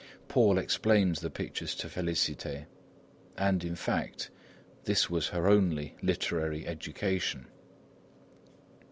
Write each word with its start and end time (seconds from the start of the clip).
Paul 0.27 0.57
explained 0.57 1.17
the 1.17 1.29
pictures 1.29 1.75
to 1.75 1.85
Félicité. 1.87 2.65
And, 3.37 3.63
in 3.63 3.75
fact, 3.75 4.31
this 4.85 5.11
was 5.11 5.27
her 5.27 5.47
only 5.47 5.95
literary 6.01 6.65
education. 6.65 7.45